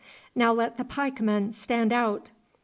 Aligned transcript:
Now 0.33 0.51
let 0.51 0.77
the 0.77 0.83
pikemen 0.83 1.53
stand 1.53 1.93
out. 1.93 2.31